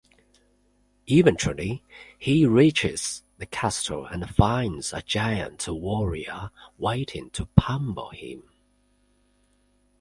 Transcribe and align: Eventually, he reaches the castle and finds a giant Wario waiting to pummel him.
Eventually, 1.07 1.83
he 2.17 2.43
reaches 2.47 3.21
the 3.37 3.45
castle 3.45 4.03
and 4.07 4.27
finds 4.27 4.93
a 4.93 5.03
giant 5.03 5.59
Wario 5.67 6.49
waiting 6.79 7.29
to 7.29 7.45
pummel 7.55 8.09
him. 8.09 8.41